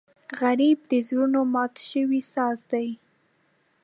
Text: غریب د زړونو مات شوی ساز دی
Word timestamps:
غریب 0.41 0.79
د 0.91 0.93
زړونو 1.07 1.39
مات 1.53 1.73
شوی 1.89 2.21
ساز 2.33 2.57
دی 2.71 2.89